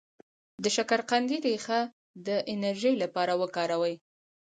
د 0.63 0.65
شکرقندي 0.75 1.37
ریښه 1.45 1.81
د 2.27 2.27
انرژی 2.53 2.93
لپاره 3.03 3.33
وکاروئ 3.41 3.95